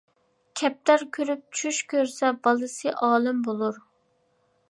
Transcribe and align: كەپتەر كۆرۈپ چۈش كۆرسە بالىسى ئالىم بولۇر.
كەپتەر 0.61 1.03
كۆرۈپ 1.17 1.43
چۈش 1.59 1.81
كۆرسە 1.93 2.31
بالىسى 2.47 2.95
ئالىم 3.09 3.45
بولۇر. 3.49 3.77